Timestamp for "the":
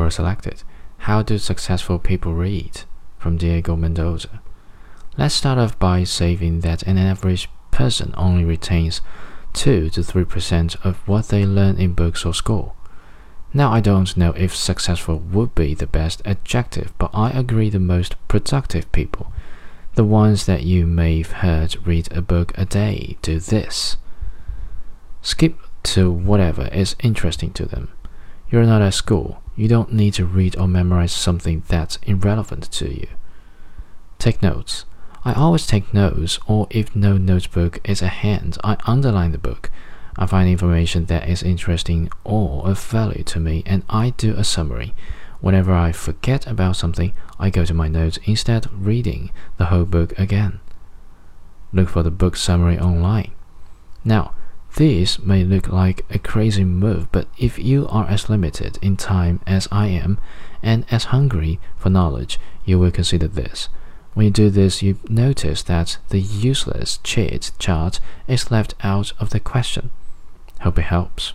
15.74-15.86, 17.68-17.78, 19.96-20.04, 39.32-39.36, 49.58-49.66, 52.02-52.10, 66.08-66.20, 69.30-69.40